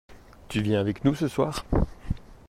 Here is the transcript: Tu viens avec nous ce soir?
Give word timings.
Tu 0.47 0.63
viens 0.63 0.79
avec 0.79 1.05
nous 1.05 1.13
ce 1.13 1.27
soir? 1.27 1.63